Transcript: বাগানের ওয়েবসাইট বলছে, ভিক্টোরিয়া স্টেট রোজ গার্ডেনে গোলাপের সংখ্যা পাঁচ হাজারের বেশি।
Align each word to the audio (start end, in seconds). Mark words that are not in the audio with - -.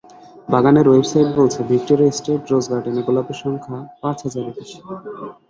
বাগানের 0.49 0.87
ওয়েবসাইট 0.89 1.29
বলছে, 1.39 1.59
ভিক্টোরিয়া 1.71 2.13
স্টেট 2.17 2.41
রোজ 2.51 2.65
গার্ডেনে 2.71 3.01
গোলাপের 3.07 3.37
সংখ্যা 3.43 3.77
পাঁচ 4.01 4.17
হাজারের 4.25 4.53
বেশি। 4.57 4.77